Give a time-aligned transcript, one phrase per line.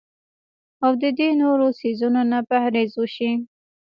[0.85, 3.31] او د دې نورو څيزونو نه پرهېز اوشي